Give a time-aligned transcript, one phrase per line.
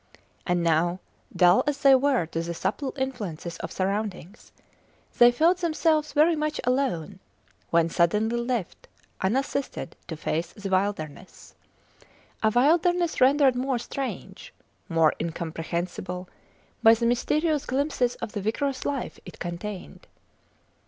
[0.47, 0.99] And now,
[1.35, 4.51] dull as they were to the subtle influences of surroundings,
[5.19, 7.19] they felt themselves very much alone,
[7.69, 8.87] when suddenly left
[9.21, 11.53] unassisted to face the wilderness;
[12.41, 14.51] a wilderness rendered more strange,
[14.89, 16.27] more incomprehensible
[16.81, 20.07] by the mysterious glimpses of the vigorous life it contained.